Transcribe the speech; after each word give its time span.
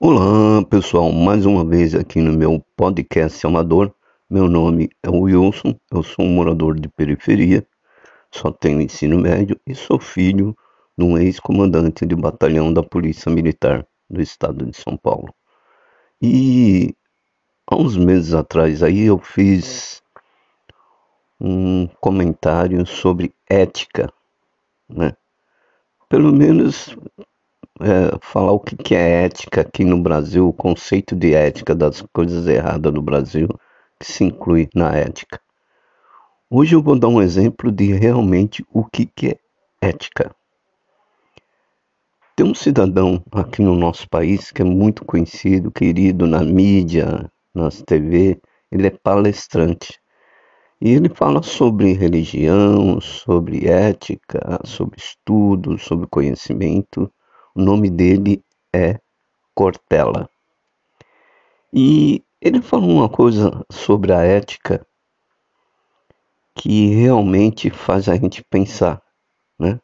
Olá 0.00 0.64
pessoal, 0.64 1.12
mais 1.12 1.44
uma 1.46 1.64
vez 1.64 1.94
aqui 1.94 2.20
no 2.20 2.32
meu 2.32 2.64
podcast 2.76 3.46
amador. 3.46 3.94
Meu 4.28 4.48
nome 4.48 4.90
é 5.02 5.08
Wilson, 5.08 5.78
eu 5.92 6.02
sou 6.02 6.24
um 6.24 6.34
morador 6.34 6.80
de 6.80 6.88
periferia, 6.88 7.64
só 8.30 8.50
tenho 8.50 8.80
ensino 8.80 9.18
médio 9.20 9.60
e 9.66 9.74
sou 9.74 10.00
filho 10.00 10.56
de 10.96 11.04
um 11.04 11.18
ex-comandante 11.18 12.06
de 12.06 12.16
batalhão 12.16 12.72
da 12.72 12.82
Polícia 12.82 13.30
Militar 13.30 13.86
do 14.08 14.20
estado 14.20 14.64
de 14.64 14.76
São 14.76 14.96
Paulo. 14.96 15.32
E 16.20 16.96
há 17.66 17.76
uns 17.76 17.96
meses 17.96 18.34
atrás 18.34 18.82
aí 18.82 19.02
eu 19.02 19.18
fiz 19.18 20.02
um 21.38 21.86
comentário 22.00 22.84
sobre 22.86 23.32
ética, 23.48 24.12
né? 24.88 25.12
Pelo 26.08 26.32
menos 26.32 26.96
é, 27.80 28.18
falar 28.20 28.52
o 28.52 28.60
que, 28.60 28.76
que 28.76 28.94
é 28.94 29.24
ética 29.24 29.62
aqui 29.62 29.84
no 29.84 30.00
Brasil, 30.00 30.48
o 30.48 30.52
conceito 30.52 31.16
de 31.16 31.34
ética 31.34 31.74
das 31.74 32.02
coisas 32.12 32.46
erradas 32.46 32.92
no 32.92 33.02
Brasil 33.02 33.48
que 33.98 34.10
se 34.10 34.24
inclui 34.24 34.68
na 34.74 34.94
ética. 34.94 35.40
Hoje 36.50 36.74
eu 36.74 36.82
vou 36.82 36.98
dar 36.98 37.08
um 37.08 37.22
exemplo 37.22 37.72
de 37.72 37.92
realmente 37.92 38.64
o 38.72 38.84
que, 38.84 39.06
que 39.06 39.28
é 39.28 39.38
ética. 39.80 40.34
Tem 42.36 42.46
um 42.46 42.54
cidadão 42.54 43.22
aqui 43.32 43.62
no 43.62 43.74
nosso 43.74 44.08
país 44.08 44.50
que 44.50 44.62
é 44.62 44.64
muito 44.64 45.04
conhecido, 45.04 45.70
querido 45.70 46.26
na 46.26 46.42
mídia, 46.42 47.30
nas 47.54 47.82
TV, 47.82 48.40
ele 48.70 48.86
é 48.86 48.90
palestrante. 48.90 50.00
E 50.80 50.90
ele 50.90 51.08
fala 51.08 51.42
sobre 51.42 51.92
religião, 51.92 53.00
sobre 53.00 53.68
ética, 53.68 54.58
sobre 54.64 54.98
estudo, 54.98 55.78
sobre 55.78 56.06
conhecimento. 56.08 57.10
O 57.54 57.60
nome 57.60 57.90
dele 57.90 58.42
é 58.74 58.98
Cortella. 59.54 60.28
E 61.72 62.24
ele 62.40 62.62
falou 62.62 62.90
uma 62.90 63.08
coisa 63.08 63.64
sobre 63.70 64.12
a 64.12 64.22
ética 64.22 64.86
que 66.54 66.88
realmente 66.94 67.70
faz 67.70 68.08
a 68.08 68.16
gente 68.16 68.42
pensar, 68.44 69.02
né? 69.58 69.80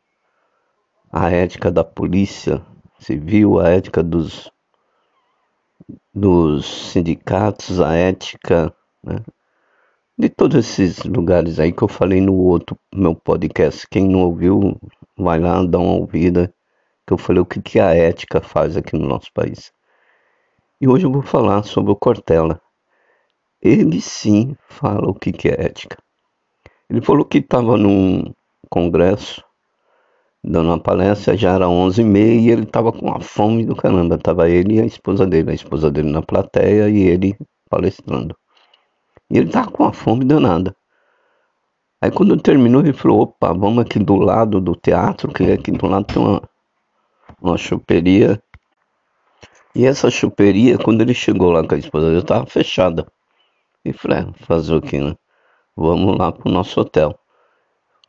A 1.10 1.30
ética 1.30 1.70
da 1.70 1.82
polícia 1.84 2.64
civil, 2.98 3.58
a 3.58 3.68
ética 3.70 4.02
dos, 4.02 4.50
dos 6.12 6.90
sindicatos, 6.92 7.80
a 7.80 7.94
ética 7.94 8.74
né? 9.02 9.22
de 10.18 10.28
todos 10.28 10.56
esses 10.56 11.04
lugares 11.04 11.60
aí 11.60 11.72
que 11.72 11.82
eu 11.82 11.88
falei 11.88 12.20
no 12.20 12.34
outro 12.34 12.78
meu 12.94 13.14
podcast. 13.14 13.86
Quem 13.88 14.08
não 14.08 14.20
ouviu, 14.20 14.78
vai 15.16 15.38
lá, 15.38 15.62
dá 15.64 15.78
uma 15.78 15.94
ouvida 15.94 16.52
que 17.08 17.14
eu 17.14 17.18
falei 17.18 17.40
o 17.40 17.46
que, 17.46 17.62
que 17.62 17.80
a 17.80 17.94
ética 17.94 18.42
faz 18.42 18.76
aqui 18.76 18.94
no 18.94 19.08
nosso 19.08 19.32
país. 19.32 19.72
E 20.78 20.86
hoje 20.86 21.06
eu 21.06 21.10
vou 21.10 21.22
falar 21.22 21.62
sobre 21.62 21.90
o 21.90 21.96
Cortella. 21.96 22.60
Ele 23.62 23.98
sim 23.98 24.54
fala 24.68 25.08
o 25.08 25.14
que, 25.14 25.32
que 25.32 25.48
é 25.48 25.64
ética. 25.64 25.96
Ele 26.88 27.00
falou 27.00 27.24
que 27.24 27.38
estava 27.38 27.78
num 27.78 28.30
congresso, 28.68 29.42
dando 30.44 30.68
uma 30.68 30.78
palestra, 30.78 31.34
já 31.34 31.54
era 31.54 31.64
11h30 31.64 32.42
e 32.42 32.50
ele 32.50 32.64
estava 32.64 32.92
com 32.92 33.10
a 33.10 33.20
fome 33.20 33.64
do 33.64 33.74
caramba. 33.74 34.18
Tava 34.18 34.50
ele 34.50 34.74
e 34.74 34.80
a 34.82 34.84
esposa 34.84 35.26
dele, 35.26 35.50
a 35.50 35.54
esposa 35.54 35.90
dele 35.90 36.12
na 36.12 36.20
plateia 36.20 36.90
e 36.90 37.04
ele 37.04 37.38
palestrando. 37.70 38.36
E 39.30 39.38
ele 39.38 39.50
tava 39.50 39.70
com 39.70 39.84
a 39.84 39.94
fome 39.94 40.26
danada. 40.26 40.76
Aí 42.02 42.10
quando 42.10 42.36
terminou, 42.36 42.82
ele 42.82 42.92
falou, 42.92 43.22
opa, 43.22 43.54
vamos 43.54 43.78
aqui 43.78 43.98
do 43.98 44.16
lado 44.16 44.60
do 44.60 44.76
teatro, 44.76 45.32
que 45.32 45.50
aqui 45.50 45.72
do 45.72 45.86
lado 45.86 46.04
tem 46.04 46.22
uma 46.22 46.42
uma 47.40 47.56
choperia. 47.56 48.42
E 49.74 49.86
essa 49.86 50.10
choperia, 50.10 50.78
quando 50.78 51.00
ele 51.02 51.14
chegou 51.14 51.50
lá 51.50 51.66
com 51.66 51.74
a 51.74 51.78
esposa 51.78 52.06
dele, 52.06 52.20
estava 52.20 52.46
fechada. 52.46 53.06
E 53.84 53.92
falei, 53.92 54.18
é, 54.18 54.44
fazer 54.44 54.74
o 54.74 54.82
que, 54.82 54.98
né? 54.98 55.16
Vamos 55.76 56.18
lá 56.18 56.32
pro 56.32 56.50
nosso 56.50 56.80
hotel. 56.80 57.18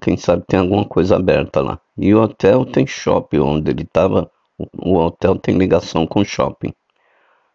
Quem 0.01 0.17
sabe 0.17 0.43
tem 0.47 0.59
alguma 0.59 0.85
coisa 0.85 1.15
aberta 1.15 1.61
lá. 1.61 1.79
E 1.97 2.13
o 2.13 2.21
hotel 2.21 2.65
tem 2.65 2.87
shopping, 2.87 3.39
onde 3.39 3.69
ele 3.69 3.83
estava. 3.83 4.31
O 4.77 4.95
hotel 4.95 5.37
tem 5.37 5.57
ligação 5.57 6.07
com 6.07 6.21
o 6.21 6.25
shopping. 6.25 6.73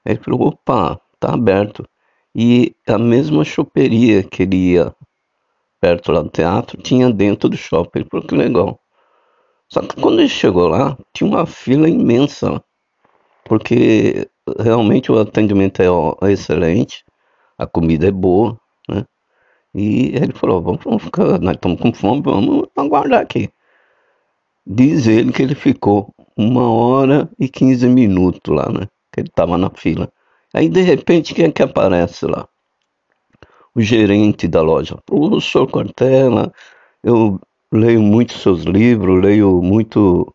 Ele 0.05 0.19
falou, 0.19 0.49
opa, 0.49 1.01
tá 1.19 1.35
aberto. 1.35 1.87
E 2.35 2.75
a 2.87 2.99
mesma 2.99 3.45
choperia 3.45 4.23
que 4.23 4.43
ele 4.43 4.73
ia 4.73 4.95
perto 5.81 6.13
lá 6.13 6.23
do 6.23 6.31
teatro 6.31 6.81
tinha 6.81 7.11
dentro 7.11 7.49
do 7.49 7.57
shopping. 7.57 8.01
Ele 8.01 8.09
falou 8.11 8.27
que 8.27 8.35
legal. 8.35 8.81
Só 9.75 9.83
que 9.83 10.01
quando 10.01 10.21
ele 10.21 10.29
chegou 10.29 10.69
lá, 10.69 10.97
tinha 11.13 11.29
uma 11.29 11.45
fila 11.45 11.89
imensa, 11.89 12.63
porque 13.45 14.31
realmente 14.61 15.11
o 15.11 15.19
atendimento 15.19 15.83
é 15.83 16.31
excelente, 16.31 17.05
a 17.59 17.67
comida 17.67 18.07
é 18.07 18.13
boa, 18.13 18.57
né? 18.89 19.05
E 19.75 20.15
ele 20.15 20.33
falou, 20.33 20.63
vamos 20.63 21.03
ficar, 21.03 21.41
nós 21.41 21.57
estamos 21.57 21.81
com 21.81 21.93
fome, 21.93 22.23
vamos 22.23 22.69
aguardar 22.77 23.23
aqui. 23.23 23.51
Diz 24.65 25.09
ele 25.09 25.33
que 25.33 25.43
ele 25.43 25.57
ficou 25.57 26.15
uma 26.37 26.71
hora 26.73 27.29
e 27.37 27.49
quinze 27.49 27.89
minutos 27.89 28.55
lá, 28.55 28.71
né? 28.71 28.87
Que 29.13 29.23
ele 29.23 29.29
estava 29.29 29.59
na 29.59 29.71
fila. 29.71 30.09
Aí 30.55 30.69
de 30.69 30.83
repente 30.83 31.35
quem 31.35 31.47
é 31.47 31.51
que 31.51 31.65
aparece 31.65 32.27
lá? 32.27 32.49
O 33.75 33.81
gerente 33.81 34.47
da 34.47 34.63
loja. 34.63 34.97
O 35.11 35.41
senhor 35.41 35.67
Cortella, 35.67 36.53
eu 37.03 37.41
leio 37.75 38.01
muito 38.01 38.35
seus 38.35 38.63
livros, 38.63 39.23
leio 39.23 39.61
muito, 39.61 40.33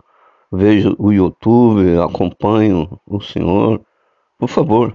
vejo 0.52 0.96
o 1.00 1.12
YouTube, 1.12 1.98
acompanho 2.00 3.00
o 3.06 3.22
senhor. 3.22 3.82
Por 4.38 4.50
favor, 4.50 4.94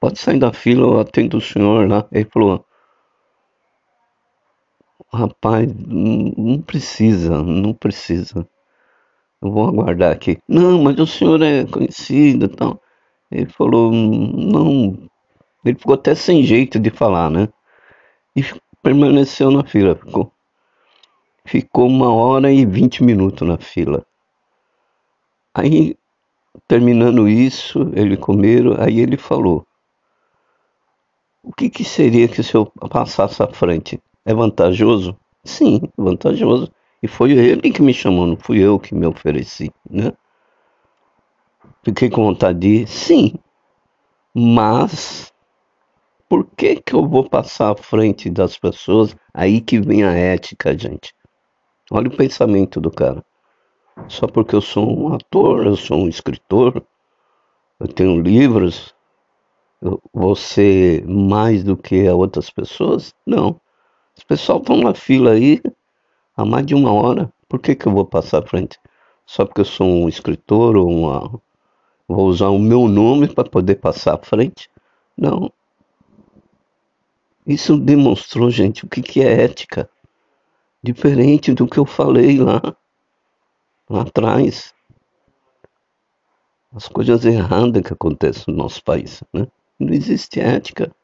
pode 0.00 0.18
sair 0.18 0.38
da 0.38 0.52
fila, 0.52 0.86
eu 0.86 1.00
atendo 1.00 1.38
o 1.38 1.40
senhor 1.40 1.88
lá. 1.88 2.06
Ele 2.12 2.28
falou, 2.32 2.64
rapaz, 5.12 5.72
não 5.86 6.60
precisa, 6.60 7.42
não 7.42 7.72
precisa. 7.72 8.46
Eu 9.42 9.50
vou 9.50 9.68
aguardar 9.68 10.12
aqui. 10.12 10.38
Não, 10.48 10.82
mas 10.82 10.98
o 10.98 11.06
senhor 11.06 11.40
é 11.42 11.64
conhecido 11.66 12.46
e 12.46 12.48
tal. 12.48 12.80
Ele 13.30 13.48
falou, 13.50 13.92
não. 13.92 15.08
Ele 15.64 15.78
ficou 15.78 15.94
até 15.94 16.14
sem 16.14 16.42
jeito 16.42 16.78
de 16.78 16.90
falar, 16.90 17.30
né? 17.30 17.48
E 18.34 18.42
permaneceu 18.82 19.50
na 19.50 19.64
fila. 19.64 19.96
Ficou 19.96 20.32
ficou 21.46 21.88
uma 21.88 22.12
hora 22.12 22.52
e 22.52 22.66
vinte 22.66 23.02
minutos 23.02 23.46
na 23.46 23.56
fila. 23.56 24.04
Aí, 25.54 25.96
terminando 26.68 27.28
isso, 27.28 27.90
ele 27.94 28.16
comeram, 28.16 28.74
aí 28.78 29.00
ele 29.00 29.16
falou: 29.16 29.66
O 31.42 31.52
que, 31.52 31.70
que 31.70 31.84
seria 31.84 32.28
que 32.28 32.42
se 32.42 32.54
eu 32.54 32.66
passasse 32.90 33.42
à 33.42 33.48
frente? 33.48 33.98
É 34.24 34.34
vantajoso? 34.34 35.16
Sim, 35.44 35.80
vantajoso. 35.96 36.70
E 37.02 37.08
foi 37.08 37.32
ele 37.32 37.70
que 37.70 37.80
me 37.80 37.94
chamou, 37.94 38.26
não 38.26 38.36
fui 38.36 38.58
eu 38.58 38.78
que 38.80 38.94
me 38.94 39.06
ofereci, 39.06 39.70
né? 39.88 40.12
Fiquei 41.84 42.10
com 42.10 42.24
vontade 42.24 42.58
de 42.58 42.68
ir? 42.82 42.88
Sim. 42.88 43.34
Mas 44.34 45.32
por 46.28 46.44
que 46.56 46.76
que 46.76 46.92
eu 46.92 47.06
vou 47.08 47.28
passar 47.28 47.72
à 47.72 47.76
frente 47.76 48.28
das 48.28 48.58
pessoas? 48.58 49.16
Aí 49.32 49.60
que 49.60 49.80
vem 49.80 50.02
a 50.02 50.12
ética, 50.12 50.76
gente. 50.76 51.14
Olha 51.90 52.08
o 52.08 52.16
pensamento 52.16 52.80
do 52.80 52.90
cara. 52.90 53.24
Só 54.08 54.26
porque 54.26 54.54
eu 54.54 54.60
sou 54.60 54.86
um 54.86 55.14
ator, 55.14 55.66
eu 55.66 55.76
sou 55.76 55.98
um 55.98 56.08
escritor, 56.08 56.84
eu 57.78 57.88
tenho 57.88 58.20
livros, 58.20 58.94
eu 59.80 60.00
vou 60.12 60.34
ser 60.34 61.06
mais 61.06 61.62
do 61.62 61.76
que 61.76 62.08
outras 62.08 62.50
pessoas? 62.50 63.14
Não. 63.26 63.60
Os 64.16 64.24
pessoal 64.24 64.58
estão 64.58 64.78
na 64.78 64.94
fila 64.94 65.32
aí 65.32 65.62
há 66.36 66.44
mais 66.44 66.66
de 66.66 66.74
uma 66.74 66.92
hora. 66.92 67.32
Por 67.48 67.60
que, 67.60 67.74
que 67.74 67.86
eu 67.86 67.92
vou 67.92 68.04
passar 68.04 68.42
à 68.42 68.46
frente? 68.46 68.78
Só 69.24 69.44
porque 69.44 69.60
eu 69.60 69.64
sou 69.64 69.86
um 69.86 70.08
escritor 70.08 70.76
ou 70.76 70.88
uma. 70.88 71.40
Vou 72.08 72.26
usar 72.26 72.48
o 72.48 72.58
meu 72.58 72.88
nome 72.88 73.28
para 73.28 73.48
poder 73.48 73.76
passar 73.76 74.14
à 74.14 74.18
frente? 74.18 74.68
Não. 75.16 75.52
Isso 77.46 77.76
demonstrou, 77.76 78.50
gente, 78.50 78.84
o 78.84 78.88
que, 78.88 79.02
que 79.02 79.20
é 79.20 79.44
ética 79.44 79.88
diferente 80.86 81.52
do 81.52 81.66
que 81.66 81.78
eu 81.78 81.84
falei 81.84 82.38
lá, 82.38 82.62
lá 83.90 84.02
atrás. 84.02 84.72
As 86.72 86.86
coisas 86.86 87.24
erradas 87.24 87.82
que 87.82 87.92
acontecem 87.92 88.44
no 88.54 88.62
nosso 88.62 88.82
país, 88.84 89.22
né? 89.32 89.48
Não 89.78 89.92
existe 89.92 90.40
ética. 90.40 90.94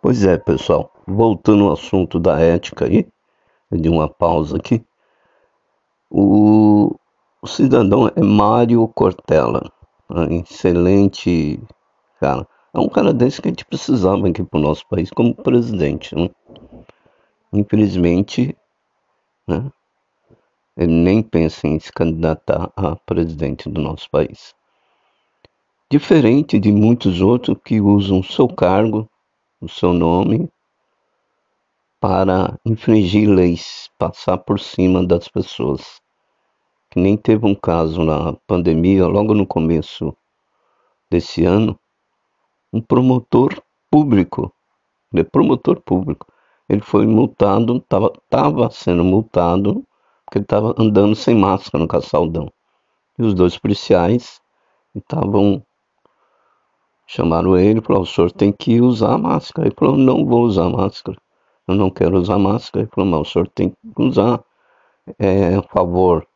Pois 0.00 0.24
é, 0.24 0.38
pessoal, 0.38 0.92
voltando 1.06 1.64
ao 1.64 1.72
assunto 1.74 2.18
da 2.18 2.40
ética 2.40 2.86
aí, 2.86 3.06
de 3.70 3.88
uma 3.88 4.08
pausa 4.08 4.56
aqui. 4.56 4.84
O, 6.10 6.96
o 7.40 7.46
cidadão 7.46 8.08
é 8.08 8.20
Mário 8.20 8.86
Cortella, 8.88 9.70
excelente 10.30 11.60
cara. 12.18 12.46
É 12.74 12.80
um 12.80 12.88
cara 12.88 13.12
desse 13.12 13.42
que 13.42 13.48
a 13.48 13.50
gente 13.50 13.66
precisava 13.66 14.26
aqui 14.26 14.42
para 14.42 14.58
o 14.58 14.62
nosso 14.62 14.86
país 14.88 15.10
como 15.10 15.34
presidente. 15.34 16.14
Né? 16.14 16.30
Infelizmente, 17.52 18.56
né? 19.46 19.70
ele 20.76 20.92
nem 20.92 21.22
pensa 21.22 21.66
em 21.66 21.78
se 21.78 21.92
candidatar 21.92 22.72
a 22.74 22.96
presidente 22.96 23.68
do 23.68 23.80
nosso 23.80 24.08
país. 24.10 24.54
Diferente 25.90 26.58
de 26.58 26.72
muitos 26.72 27.20
outros 27.20 27.58
que 27.62 27.78
usam 27.80 28.20
o 28.20 28.24
seu 28.24 28.48
cargo, 28.48 29.06
o 29.60 29.68
seu 29.68 29.92
nome, 29.92 30.50
para 32.00 32.58
infringir 32.64 33.28
leis, 33.28 33.90
passar 33.98 34.38
por 34.38 34.58
cima 34.58 35.06
das 35.06 35.28
pessoas. 35.28 36.00
Que 36.90 36.98
nem 36.98 37.16
teve 37.16 37.44
um 37.46 37.54
caso 37.54 38.02
na 38.02 38.32
pandemia, 38.46 39.06
logo 39.06 39.34
no 39.34 39.46
começo 39.46 40.16
desse 41.10 41.44
ano, 41.44 41.78
um 42.72 42.80
promotor 42.80 43.62
público, 43.90 44.50
é 45.14 45.22
promotor 45.22 45.78
público, 45.82 46.31
ele 46.74 46.82
foi 46.82 47.06
multado, 47.06 47.76
estava 47.76 48.70
sendo 48.70 49.04
multado, 49.04 49.84
porque 50.24 50.38
ele 50.38 50.44
estava 50.44 50.74
andando 50.78 51.14
sem 51.14 51.34
máscara 51.34 51.82
no 51.82 51.88
Caçaldão. 51.88 52.52
E 53.18 53.22
os 53.22 53.34
dois 53.34 53.58
policiais 53.58 54.40
estavam 54.94 55.62
chamaram 57.06 57.58
ele 57.58 57.80
e 57.80 57.82
falaram, 57.82 58.04
o 58.04 58.06
senhor 58.06 58.32
tem 58.32 58.50
que 58.50 58.80
usar 58.80 59.18
máscara. 59.18 59.68
Ele 59.68 59.74
falou, 59.78 59.96
não 59.96 60.24
vou 60.24 60.44
usar 60.44 60.68
máscara, 60.70 61.18
eu 61.68 61.74
não 61.74 61.90
quero 61.90 62.18
usar 62.18 62.38
máscara. 62.38 62.84
Ele 62.84 62.90
falou, 62.94 63.10
mas 63.10 63.28
o 63.28 63.30
senhor 63.32 63.48
tem 63.48 63.70
que 63.70 64.02
usar 64.02 64.42
é, 65.18 65.56
a 65.56 65.62
favor 65.62 66.26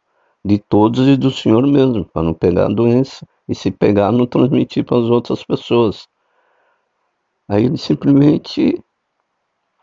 de 0.44 0.58
todos 0.58 1.08
e 1.08 1.16
do 1.16 1.30
senhor 1.30 1.66
mesmo, 1.66 2.04
para 2.04 2.22
não 2.22 2.34
pegar 2.34 2.66
a 2.66 2.72
doença 2.72 3.26
e 3.48 3.54
se 3.54 3.70
pegar, 3.70 4.12
não 4.12 4.26
transmitir 4.26 4.84
para 4.84 4.98
as 4.98 5.04
outras 5.04 5.42
pessoas. 5.42 6.08
Aí 7.48 7.64
ele 7.64 7.76
simplesmente 7.76 8.82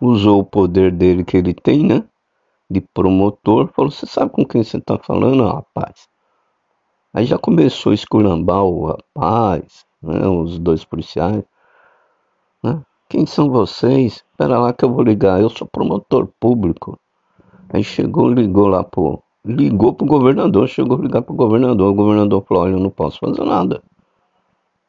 usou 0.03 0.41
o 0.41 0.45
poder 0.45 0.91
dele 0.91 1.23
que 1.23 1.38
ele 1.38 1.53
tem, 1.53 1.83
né? 1.83 2.03
De 2.69 2.81
promotor, 2.81 3.69
falou: 3.69 3.91
Você 3.91 4.05
sabe 4.05 4.31
com 4.31 4.45
quem 4.45 4.63
você 4.63 4.77
está 4.77 4.97
falando, 4.97 5.45
rapaz? 5.45 6.07
Aí 7.13 7.25
já 7.25 7.38
começou 7.38 7.91
a 7.91 7.95
escurambar 7.95 8.63
o 8.63 8.88
rapaz, 8.88 9.85
né? 10.01 10.27
Os 10.27 10.59
dois 10.59 10.83
policiais, 10.83 11.44
né? 12.61 12.81
Quem 13.09 13.25
são 13.25 13.50
vocês? 13.50 14.23
Espera 14.31 14.59
lá 14.59 14.73
que 14.73 14.83
eu 14.83 14.91
vou 14.91 15.03
ligar. 15.03 15.39
Eu 15.39 15.50
sou 15.50 15.67
promotor 15.67 16.27
público. 16.39 16.99
Aí 17.71 17.83
chegou, 17.83 18.27
ligou 18.27 18.67
lá 18.67 18.83
pro. 18.83 19.21
Ligou 19.45 19.94
pro 19.94 20.07
governador, 20.07 20.67
chegou 20.69 20.97
a 20.97 21.01
ligar 21.01 21.21
pro 21.21 21.35
governador. 21.35 21.91
O 21.91 21.94
governador 21.94 22.44
falou: 22.47 22.63
Olha, 22.63 22.73
eu 22.73 22.79
não 22.79 22.89
posso 22.89 23.19
fazer 23.19 23.44
nada. 23.44 23.83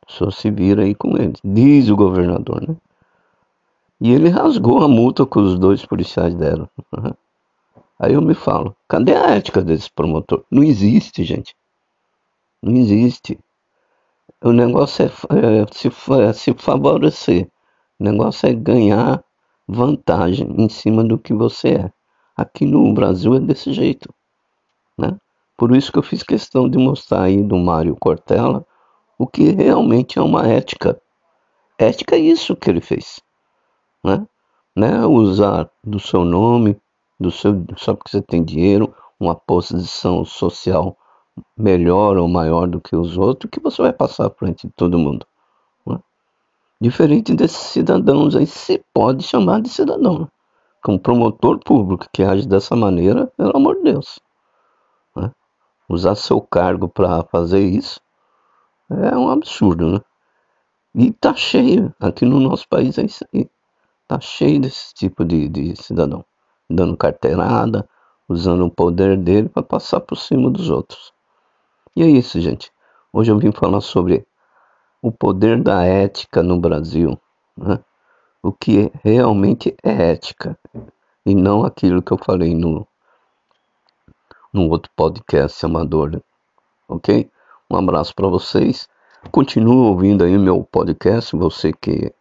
Só 0.08 0.30
se 0.30 0.50
vira 0.50 0.82
aí 0.82 0.94
com 0.94 1.16
eles. 1.16 1.40
Diz 1.44 1.88
o 1.88 1.96
governador, 1.96 2.66
né? 2.66 2.76
E 4.04 4.12
ele 4.12 4.28
rasgou 4.28 4.82
a 4.82 4.86
multa 4.86 5.24
com 5.24 5.40
os 5.40 5.58
dois 5.58 5.82
policiais 5.86 6.34
deram. 6.34 6.68
Aí 7.98 8.12
eu 8.12 8.20
me 8.20 8.34
falo, 8.34 8.76
cadê 8.86 9.14
a 9.14 9.30
ética 9.30 9.62
desse 9.62 9.90
promotor? 9.90 10.44
Não 10.50 10.62
existe, 10.62 11.24
gente. 11.24 11.56
Não 12.62 12.76
existe. 12.76 13.40
O 14.42 14.52
negócio 14.52 15.06
é, 15.06 15.08
é 15.08 15.66
se, 15.72 15.90
é 16.20 16.32
se 16.34 16.52
favorecer. 16.52 17.48
O 17.98 18.04
negócio 18.04 18.46
é 18.46 18.52
ganhar 18.52 19.24
vantagem 19.66 20.54
em 20.58 20.68
cima 20.68 21.02
do 21.02 21.16
que 21.16 21.32
você 21.32 21.68
é. 21.70 21.92
Aqui 22.36 22.66
no 22.66 22.92
Brasil 22.92 23.34
é 23.36 23.40
desse 23.40 23.72
jeito. 23.72 24.12
Né? 24.98 25.16
Por 25.56 25.74
isso 25.74 25.90
que 25.90 25.98
eu 25.98 26.02
fiz 26.02 26.22
questão 26.22 26.68
de 26.68 26.76
mostrar 26.76 27.22
aí 27.22 27.42
do 27.42 27.56
Mário 27.56 27.96
Cortella 27.96 28.66
o 29.16 29.26
que 29.26 29.50
realmente 29.52 30.18
é 30.18 30.22
uma 30.22 30.46
ética. 30.46 31.00
Ética 31.78 32.16
é 32.16 32.18
isso 32.18 32.54
que 32.54 32.68
ele 32.68 32.82
fez 32.82 33.23
né? 34.04 34.26
né? 34.76 35.06
Usar 35.06 35.70
do 35.82 35.98
seu 35.98 36.24
nome, 36.24 36.80
do 37.18 37.30
seu, 37.30 37.64
só 37.76 37.94
porque 37.94 38.10
você 38.10 38.22
tem 38.22 38.44
dinheiro, 38.44 38.94
uma 39.18 39.34
posição 39.34 40.24
social 40.24 40.96
melhor 41.56 42.16
ou 42.16 42.28
maior 42.28 42.68
do 42.68 42.80
que 42.80 42.94
os 42.94 43.16
outros, 43.16 43.50
que 43.50 43.60
você 43.60 43.82
vai 43.82 43.92
passar 43.92 44.26
à 44.26 44.30
frente 44.30 44.66
de 44.66 44.72
todo 44.74 44.98
mundo. 44.98 45.26
Né? 45.86 45.98
Diferente 46.80 47.34
desses 47.34 47.58
cidadãos 47.58 48.36
aí, 48.36 48.46
se 48.46 48.84
pode 48.92 49.24
chamar 49.24 49.62
de 49.62 49.68
cidadão. 49.68 50.20
Né? 50.20 50.28
Um 50.86 50.98
promotor 50.98 51.58
público 51.58 52.06
que 52.12 52.22
age 52.22 52.46
dessa 52.46 52.76
maneira, 52.76 53.26
pelo 53.38 53.56
amor 53.56 53.76
de 53.76 53.84
Deus. 53.84 54.20
Né? 55.16 55.32
Usar 55.88 56.14
seu 56.14 56.40
cargo 56.42 56.88
para 56.88 57.24
fazer 57.24 57.60
isso 57.60 58.00
é 58.90 59.16
um 59.16 59.30
absurdo, 59.30 59.92
né? 59.92 60.00
E 60.94 61.10
tá 61.10 61.34
cheio, 61.34 61.92
aqui 61.98 62.24
no 62.24 62.38
nosso 62.38 62.68
país 62.68 62.98
é 62.98 63.04
isso 63.04 63.24
aí. 63.34 63.48
Tá 64.06 64.20
cheio 64.20 64.60
desse 64.60 64.92
tipo 64.94 65.24
de, 65.24 65.48
de 65.48 65.76
cidadão, 65.82 66.24
dando 66.68 66.96
carteirada, 66.96 67.88
usando 68.28 68.66
o 68.66 68.70
poder 68.70 69.16
dele 69.16 69.48
para 69.48 69.62
passar 69.62 70.00
por 70.00 70.16
cima 70.16 70.50
dos 70.50 70.68
outros. 70.70 71.12
E 71.96 72.02
é 72.02 72.06
isso, 72.06 72.40
gente. 72.40 72.70
Hoje 73.12 73.30
eu 73.30 73.38
vim 73.38 73.52
falar 73.52 73.80
sobre 73.80 74.26
o 75.00 75.12
poder 75.12 75.62
da 75.62 75.84
ética 75.84 76.42
no 76.42 76.58
Brasil, 76.58 77.18
né? 77.56 77.78
o 78.42 78.52
que 78.52 78.90
realmente 79.02 79.74
é 79.82 80.10
ética, 80.10 80.58
e 81.24 81.34
não 81.34 81.64
aquilo 81.64 82.02
que 82.02 82.12
eu 82.12 82.18
falei 82.18 82.54
no, 82.54 82.86
no 84.52 84.68
outro 84.68 84.90
podcast 84.94 85.64
amador, 85.64 86.20
ok? 86.88 87.30
Um 87.70 87.76
abraço 87.76 88.14
para 88.14 88.28
vocês. 88.28 88.86
Continue 89.30 89.88
ouvindo 89.88 90.24
aí 90.24 90.36
meu 90.36 90.62
podcast, 90.62 91.34
você 91.34 91.72
que 91.72 92.12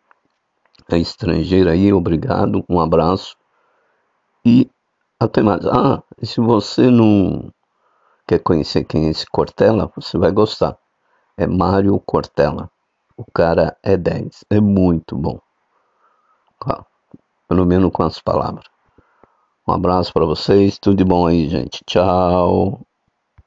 é 0.92 0.98
estrangeiro 0.98 1.70
aí, 1.70 1.92
obrigado, 1.94 2.64
um 2.70 2.80
abraço 2.80 3.36
e 4.46 4.70
até 5.20 5.42
mais. 5.42 5.66
Ah, 5.66 6.04
se 6.22 6.42
você 6.42 6.90
não 6.90 7.52
quer 8.28 8.40
conhecer 8.40 8.84
quem 8.84 9.08
é 9.08 9.10
esse 9.10 9.26
Cortella, 9.26 9.92
você 9.96 10.18
vai 10.18 10.32
gostar. 10.32 10.78
É 11.38 11.48
Mário 11.48 12.00
Cortella. 12.00 12.70
O 13.16 13.24
cara 13.32 13.78
é 13.84 13.96
10, 13.96 14.46
é 14.50 14.60
muito 14.60 15.16
bom. 15.16 15.40
Pelo 17.48 17.66
menos 17.66 17.92
com 17.92 18.04
as 18.04 18.20
palavras. 18.20 18.66
Um 19.68 19.74
abraço 19.74 20.12
para 20.12 20.26
vocês, 20.26 20.78
tudo 20.80 20.98
de 20.98 21.04
bom 21.04 21.28
aí, 21.28 21.48
gente. 21.48 21.84
Tchau. 21.86 22.82